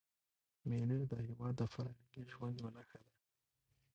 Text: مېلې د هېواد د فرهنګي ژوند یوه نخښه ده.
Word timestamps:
مېلې 0.67 0.97
د 1.11 1.13
هېواد 1.27 1.53
د 1.57 1.61
فرهنګي 1.73 2.23
ژوند 2.31 2.55
یوه 2.59 2.71
نخښه 2.75 2.99
ده. 3.03 3.11